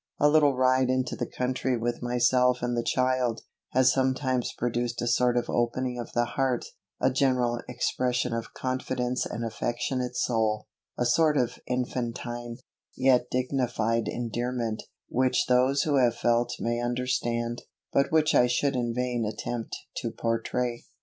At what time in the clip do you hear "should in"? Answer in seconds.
18.47-18.95